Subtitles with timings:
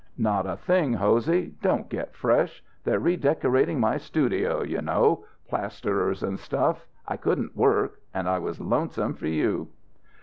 [0.17, 1.53] "Not a thing, Hosey.
[1.61, 2.63] Don't get fresh.
[2.83, 6.87] They're redecorating my studio you know plasterers and stuff.
[7.07, 7.99] I couldn't work.
[8.11, 9.67] And I was lonesome for you."